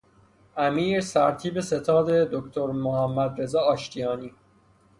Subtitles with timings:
[0.57, 4.31] امیر سرتیپ ستاد دکتر محمد رضا آشتیانی